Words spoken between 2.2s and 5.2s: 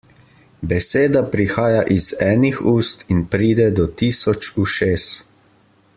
enih ust in pride do tisoč ušes.